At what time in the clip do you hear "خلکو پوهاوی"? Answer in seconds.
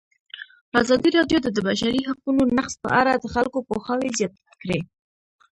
3.33-4.09